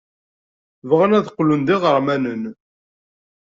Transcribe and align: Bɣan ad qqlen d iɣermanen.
Bɣan 0.89 1.15
ad 1.17 1.27
qqlen 1.33 1.61
d 1.67 1.69
iɣermanen. 1.75 2.43